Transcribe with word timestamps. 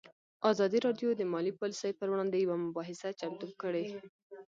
ازادي 0.51 0.79
راډیو 0.87 1.09
د 1.15 1.21
مالي 1.33 1.51
پالیسي 1.59 1.91
پر 1.99 2.07
وړاندې 2.09 2.37
یوه 2.45 2.57
مباحثه 2.65 3.09
چمتو 3.19 3.47
کړې. 3.61 3.85